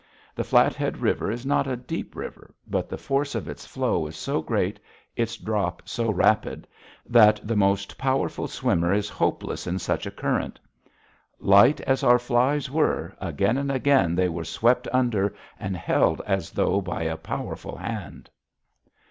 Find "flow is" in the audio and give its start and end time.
3.67-4.15